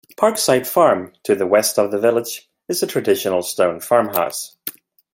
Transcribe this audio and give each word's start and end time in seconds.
Parkside 0.15 0.65
Farm 0.65 1.13
to 1.25 1.35
the 1.35 1.45
west 1.45 1.77
of 1.77 1.91
the 1.91 1.99
village 1.99 2.49
is 2.67 2.81
a 2.81 2.87
traditional 2.87 3.43
stone 3.43 3.79
farmhouse. 3.79 4.57